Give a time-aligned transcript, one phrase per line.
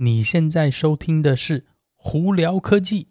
[0.00, 1.66] 你现在收听的是
[1.96, 3.08] 胡聊科技。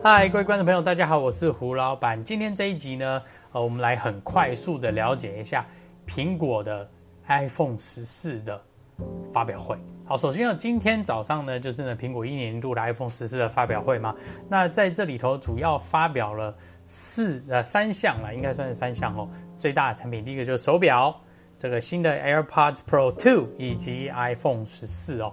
[0.00, 2.22] 嗨，各位观众朋友，大家好，我是胡老板。
[2.22, 3.20] 今天这一集呢，
[3.50, 5.66] 呃，我们来很快速的了解一下
[6.06, 6.88] 苹果的
[7.26, 8.62] iPhone 十四的
[9.32, 9.76] 发表会。
[10.04, 14.14] 好，首先呢，今天早上呢，就是呢，苹果一年一度的 iPhone 十四的发表会嘛。
[14.48, 19.28] 那在这里头，主要发表了四呃三项了，应该算是三项哦。
[19.60, 21.14] 最大的产品，第一个就是手表，
[21.58, 25.32] 这个新的 AirPods Pro 2以及 iPhone 十四哦。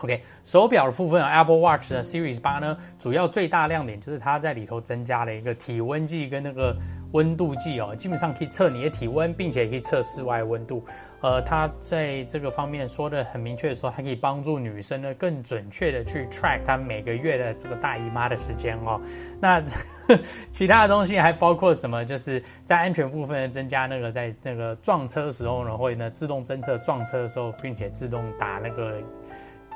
[0.00, 6.74] OK，手表的部分，Apple Watch 的 Series 八呢，主要最大亮点就是它在里头增加了一个体温计跟那个
[7.12, 10.84] 温度计哦，基本上可以测你的体温，并且可以测室外温度。
[11.22, 18.98] 呃，它在这个方面说的很明确，说它可以帮助女生呢更准确的去 track 她每个月的这个大姨妈的时间哦。
[19.38, 19.62] 那
[20.50, 22.02] 其他的东西还包括什么？
[22.04, 29.02] 就是在安全部分增加那个在那个撞车时候呢，会呢自动侦测撞车的时候，并且自动打那个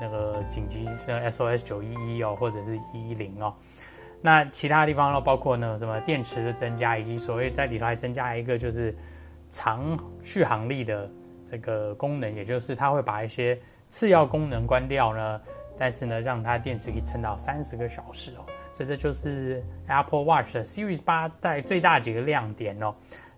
[0.00, 3.52] 那个紧急像 SOS 九一一哦，或者是一一零哦。
[4.24, 8.96] 那其他地方呢，包括呢什么电池的增加，以及所谓在里头还增加一个就是
[9.50, 11.06] 长续航力的。
[11.46, 13.56] 这个功能，也就是它会把一些
[13.90, 15.40] 次要功能关掉呢，
[15.78, 18.42] 但是呢，让它电池可以撑到三十个小时哦。
[18.72, 22.94] 所以这就是 Apple Watch 的 Series 八带最大几个亮点哦。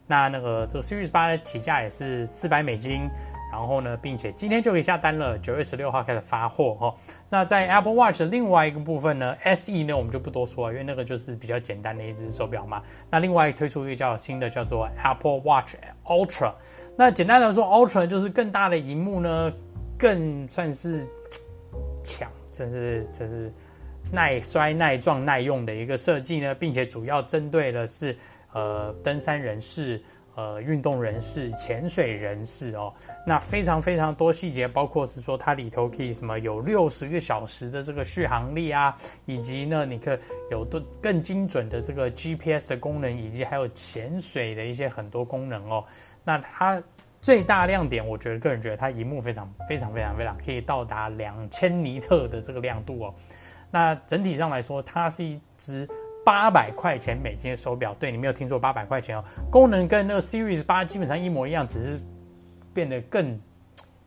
[0.06, 3.10] 那那个这个 Series 八的起价也是四百美金，
[3.50, 6.94] 然后呢，并且今天就可以下单了，九月十六号开始发货哦。
[7.28, 12.82] 那在 Apple Watch 的另外一个部分呢，SE 呢，我们就不多说了，因为那个就是比较简单的一只手表嘛。
[13.10, 16.52] 那另外推出一个叫新的叫做 Apple Watch Ultra。
[16.96, 19.52] 那简单来说，Ultra 就是更大的荧幕呢，
[19.98, 21.06] 更算是
[22.02, 23.52] 强，真是真是
[24.10, 28.16] 耐摔、耐撞、耐用的一个设计呢，并且主要针对的是
[28.52, 30.02] 呃登山人士、
[30.36, 32.94] 呃运动人士、潜水人士哦。
[33.26, 40.16] 那非常非常多细节，包括是说它里头可以什么有六十个小时的这个续航力啊，以及呢你可
[40.50, 45.84] 有的更精准的这个 GPS 的功能，以及还有潜水的一些很多功能哦。
[46.22, 46.80] 那它
[47.22, 53.14] 最大亮点，我觉得个人觉得它荧幕非常非常非常非常可以到达两千尼特的这个亮度哦。
[53.68, 55.88] 那整体上来说，它是一只
[56.26, 57.94] 八百块钱美金的手表。
[58.00, 59.24] 对，你没有听错，八百块钱哦。
[59.48, 62.00] 功能跟那个 Series 八基本上一模一样，只是
[62.74, 63.40] 变得更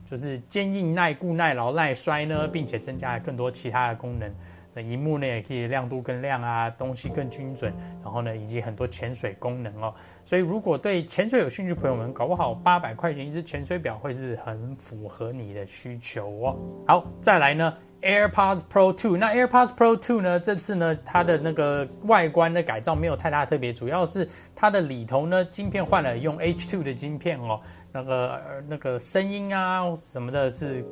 [0.03, 4.29] 就是坚硬、耐固、耐劳、耐摔呢，并且增加了更多其他的功能。
[4.73, 9.95] 那荧幕呢也可以亮度更亮啊，东西更精准，然后呢以及很多潜水功能哦。
[10.25, 16.59] 所以如果对潜水有兴趣的朋友们，搞不好八百块钱一只潜水表会是很符合你的需求哦。
[16.85, 19.17] 好，再来呢，AirPods Pro 2。
[19.17, 27.59] 那 AirPods Pro 2呢，这次呢它的那个外观的改造没有太大特别，主要是它的里头呢晶片换了用 H2 的晶片哦，
[27.91, 30.85] 那个那个声音啊什么的是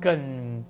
[0.00, 0.64] 更。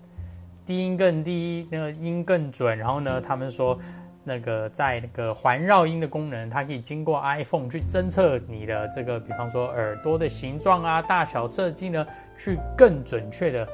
[0.67, 2.79] 低音更低，那个音更准。
[2.79, 3.77] 然后呢，他们说
[4.23, 13.67] 那个在那个环绕音的功能，它可以经过 iPhone 去侦测你的这个，比方说耳朵的形状啊、大小设计呢，去更准确的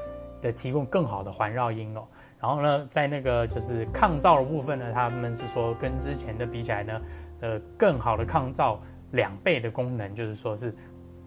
[0.52, 2.06] 提供更好的环绕音哦。
[2.40, 7.00] 然后呢，在那个就是抗噪的部分呢，他们是说跟之前的比起来呢，
[7.40, 8.78] 呃，更好的抗噪
[9.12, 10.74] 两倍的功能，就是说是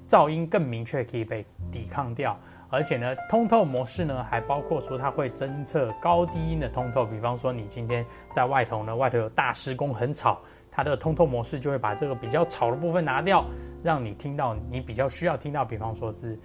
[0.07, 2.38] 噪音更明确可以被抵抗掉。
[2.72, 7.03] 而且呢，通透模式呢，还包括说它会侦测高低音的通透。
[7.03, 13.44] 比方说，你今天在外头呢，外头有大施工很吵，它的通透模式就会把这个比较吵的部分拿掉，
[13.81, 16.40] 让你听到你比较需要听到，比方说是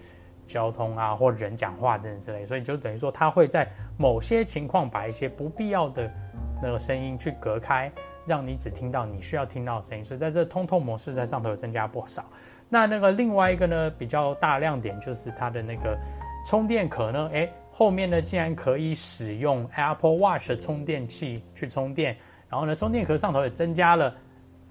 [0.46, 2.44] 交通啊或人讲话等等之类。
[2.46, 6.10] 所以就等于说，它会在某些情况把一些不必要的
[6.62, 7.90] 那个声音去隔开，
[8.26, 10.04] 让你只听到你需要听到的声音。
[10.04, 12.24] 所以在这通透模式在上头有增加不少。
[12.68, 15.96] 那那个另外一个呢，比较大亮点就是它的那个
[16.46, 22.16] 充电壳呢，诶，后面呢竟然可以使用 Apple Watch 的充电器去充电，
[22.48, 24.14] 然后呢，充电壳上头也增加了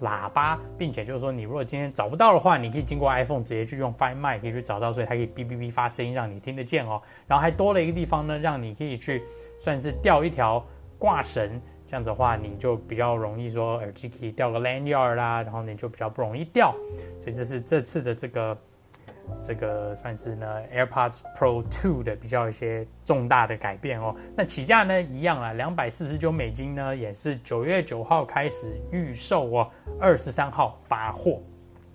[0.03, 7.01] 喇叭，并且就是说你如果今天找不到的话，你可以经过 iPhone 直接去用 Find My 可以去找到，所以它可以哔哔哔发声音让你听得见哦。
[7.25, 9.23] 然后还多了一个地方呢，让你可以去
[9.59, 10.63] 算是吊一条
[10.99, 11.59] 挂绳。
[11.85, 16.73] 这样子的话，你就比较容易说耳机可以吊个 lanyard 啦，然后你就比较不容易掉。
[17.19, 18.57] 所以这是这次的这个
[19.41, 24.15] 这个算是呢 AirPods Pro 2的比较一些重大的改变哦。
[24.35, 31.41] 那起价呢一样啊，两百四十九美金呢，也是九月九号开始预售哦，二十三号发货。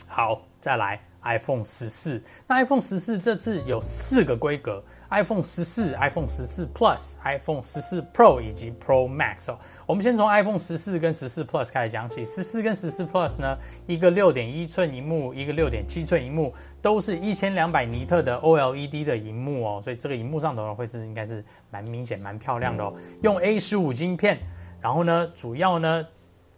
[0.07, 2.23] 好，再来 iPhone 十四。
[2.47, 4.83] 那 iPhone 十四这次有四个规格。
[5.11, 9.59] iPhone 十四、iPhone 十四 Plus、iPhone 十四 Pro 以及 Pro Max 哦。
[9.87, 12.23] 我们先从 iPhone 十四跟十四 Plus 开始讲起。
[12.27, 13.57] 十四跟十四 Plus 呢，
[13.87, 22.93] 一个六点一寸萤幕，一个六点七寸萤幕，都是一千两百尼特的 OLED 的萤幕哦，所以这个萤幕上头呢，会是应该是蛮明显、蛮漂亮的哦。
[23.23, 24.39] 用 A 十五晶片，
[24.79, 26.07] 然后呢，主要呢，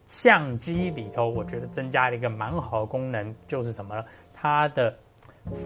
[0.07, 4.05] 相机里头我觉得增加了一个蛮好的功能，就是什么呢？
[4.41, 4.97] 它的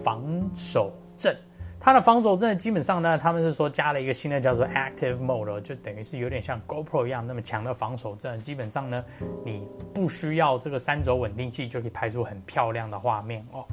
[0.03, 0.21] 防
[0.53, 1.37] 守阵。
[1.79, 8.41] 它的防守阵基本上呢，他们是说加了一个新的叫做 Active Mode，就等于是有点像 GoPro 一样那么强的防守阵。
[8.41, 9.05] 基本上呢，
[9.43, 13.63] 你不需要这个三轴稳定器就可以拍出很漂亮的画面哦。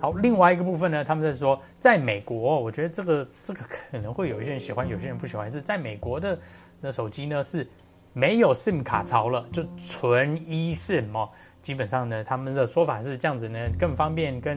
[0.00, 5.48] 好，另外一个部分呢，他们在说，在美国，我觉得这个这个可能会有一些人喜欢，有些人不喜欢。
[5.48, 6.36] 是在美国的
[6.80, 7.64] 那手机呢是
[8.12, 11.30] 没有 SIM 卡槽了，就纯 eSIM 哦。
[11.66, 14.56] 基本上呢，他们的说法是这样子呢，更方便更。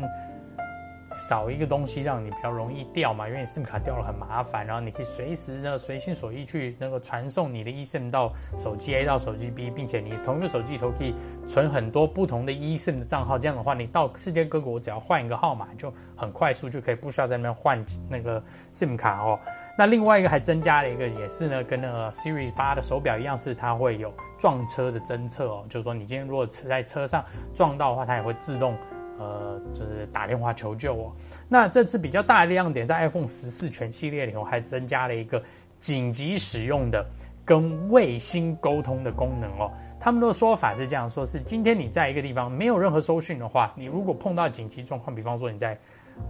[1.11, 11.15] 少一个东西让你比较容易掉嘛，因为 SIM 卡掉了很麻烦，然后你可以随时呢随心所欲去那个传送你的 eSIM 到手机 A 到手机 B，并且你同一个手机里头可以
[11.47, 18.41] 存很多不同的 eSIM 的账号，这样的话你到世界各国只要换一个号码就很快速就可以不需要在那边换那个
[18.71, 19.39] SIM 卡哦。
[19.77, 27.23] 那另外一个还增加了一个也是呢，跟那个 Series 八的手表一样，是它会有撞车的侦测哦，就是说你今天如果在车上
[27.55, 28.77] 撞到的话，它也会自动。
[29.19, 31.11] 呃，就是打电话求救哦。
[31.49, 35.43] 那这次比较大的亮点，在 iPhone 十四全系列里头，还增加了一个
[35.81, 37.05] 紧急使用的
[37.43, 39.69] 跟卫星沟通的功能哦。
[39.99, 45.77] 他们的说法是这样说：是今天你在一个地方没有任何收讯的话，你如果碰到紧急状况，比方说你在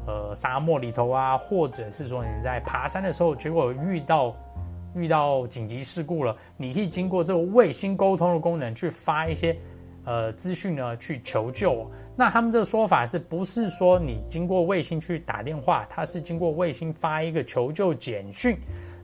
[0.07, 4.35] 呃沙漠里头啊，或者是说你在爬山的时候，结果遇到
[4.95, 9.55] 遇到紧急事故了，你可以经过这个卫星沟通的功能去发一些。
[10.05, 11.87] 呃，资讯呢去求救。
[12.19, 15.87] 那他们这个说法是不是说你经过卫星去打电话？
[15.89, 18.57] 它是经过卫星发一个求救简讯。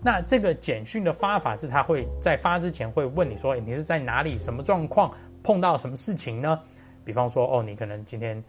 [0.04, 4.38] 那这个简讯的发法是，他会在发之前会问你说，诶你是在哪里？
[4.38, 5.14] 什么状况？
[5.42, 6.60] 碰到什么事情呢？
[7.06, 8.44] 比方说，哦，你可能今天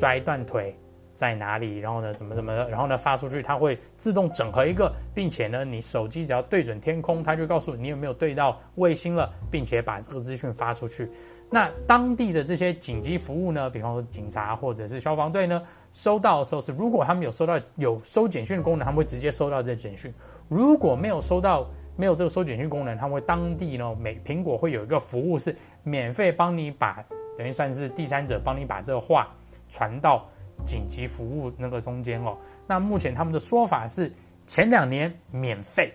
[0.00, 0.76] 摔断腿，
[1.14, 1.78] 在哪里？
[1.78, 2.68] 然后呢，怎么怎么的？
[2.68, 11.08] 然后呢，发出去，它会自动整合一个，并且呢，你手机只要对准天空，它就告诉你有没有对到卫星了，并且把这个资讯发出去。
[11.52, 15.60] 那当地的这些紧急服务呢，比方说警察或者是消防队呢，
[15.92, 20.12] 收到的时候是，如果他们有收到有收简讯的功能，他们会直接收到这简讯；
[20.48, 21.66] 如果没有收到，
[21.96, 27.04] 没有这个收简讯功能，他们会当地呢，每苹果会有一个服务是免费帮你把，
[27.36, 29.26] 等于算是第三者帮你把这个话
[29.68, 30.24] 传到
[30.64, 32.36] 紧急服务那个中间哦。
[32.66, 34.12] 那目前他们的说法是
[34.46, 35.92] 前两年免费。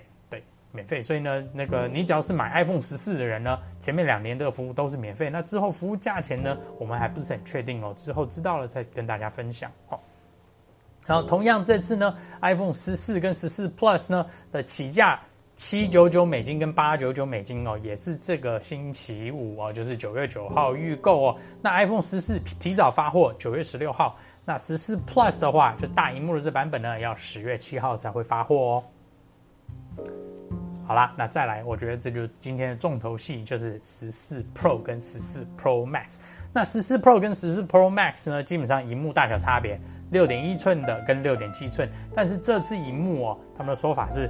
[0.75, 5.29] 免费，所以呢，那个你只要是买 iPhone 十四的人呢，前面两年的服务都是免费。
[5.29, 9.71] 那之后服务价钱呢，我们还不是很确定哦，之后知道了再跟大家分享。
[9.87, 10.03] 好，
[11.07, 15.19] 然后同样这次呢，iPhone 十四跟十四 Plus 呢的起价
[15.55, 21.37] 七九九美金跟八九九美金哦，也是这个星期五哦，就是九月九号预购哦。
[21.61, 24.17] 那 iPhone 十四提早发货，九月十六号。
[24.47, 28.83] 那十四 Plus 的话，就大荧幕的这版本呢，要十月七号才会发货哦。
[30.85, 36.17] 好啦，那再来，我觉得这就今天的重头戏，就是十四 Pro 跟十四 Pro Max。
[36.53, 39.79] 那十四 Pro 跟十四 Pro Max 呢，基本上荧幕大小差别，
[40.11, 44.29] 六点一寸的跟六点七寸，但是这次荧幕哦，他们的说法是。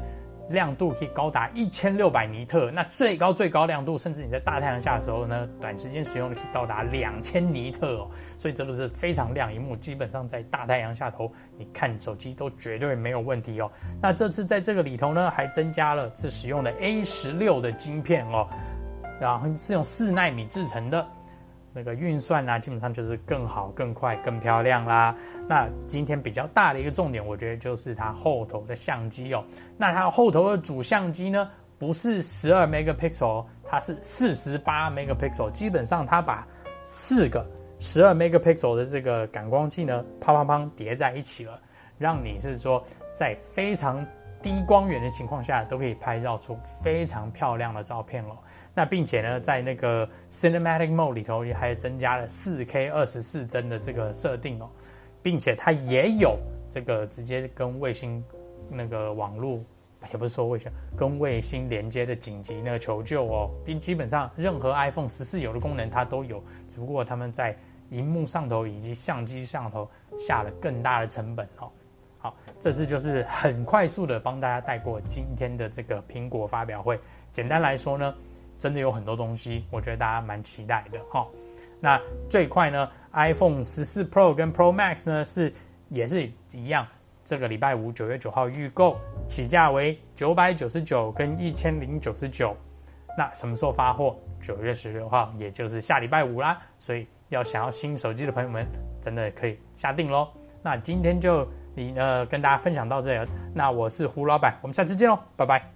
[0.50, 13.72] 亮度可以高达一千六百尼特，那最高最高亮度，甚至你在大太阳下的时候呢，短时间使用可以到达两千尼特哦，所以这个是非常亮一幕，基本上在大太阳下头，你看手机都绝对没有问题哦。
[14.02, 18.48] 那这次在这个里头呢，还增加了是使用的 A 十六的晶片哦，
[19.20, 21.08] 然后是用四纳米制成的。
[21.76, 25.14] 那个运算啊，基本上就是更好、更快、更漂亮啦。
[25.46, 29.44] 那今天比较大的一个重点，我觉得就是它后头的相机哦。
[29.78, 35.52] 那它后头的主相机呢，不是十二 megapixel，它是四十八 megapixel。
[35.52, 36.48] 基本上它把
[36.86, 37.46] 四个
[37.78, 41.60] 十二 megapixel 的这个感光器呢，啪啪啪叠在一起了，
[41.98, 42.82] 让你是说
[43.14, 44.02] 在非常
[44.42, 48.34] 低光源的情况下，都可以拍照出非常漂亮的照片了。
[48.78, 54.70] 那并且呢，在那个 Cinematic Mode 里头也还增加了 4K 二十四帧的这个设定哦，
[55.24, 56.38] 并且它也有
[56.70, 58.22] 这个直接跟卫星
[58.70, 59.62] 那个网络，
[60.12, 67.58] 也不是说卫星，跟卫星连接的紧急那个求救哦，并基本上任何 iPhone 十四有的功能它都有，只不过他们在
[67.92, 69.90] 荧幕上头以及相机上头
[70.20, 71.72] 下了更大的成本哦。
[72.20, 77.00] 好，这次就是很快速的帮大家带过今天的这个苹果发表会，
[77.32, 78.14] 简单来说呢。
[78.58, 81.28] 真的有很多东西，我觉得大家蛮期待的哈。
[81.80, 85.54] 那最快呢，iPhone 十四 Pro 跟 Pro Max 呢是
[85.90, 86.88] 也是一样，
[87.24, 88.98] 这个礼拜五九月九号预购，
[89.28, 92.56] 起价为九百九十九跟一千零九十九。
[93.18, 94.16] 那什么时候发货？
[94.42, 96.62] 九月十六号，也就是下礼拜五啦。
[96.80, 98.66] 所以要想要新手机的朋友们，
[99.02, 100.28] 真的可以下定喽。
[100.62, 105.75] 那今天就你呃跟大家分享到这里，那我是胡老板，我们下次见喽，拜拜。